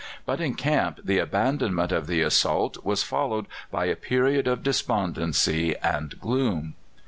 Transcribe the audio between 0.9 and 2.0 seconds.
the abandonment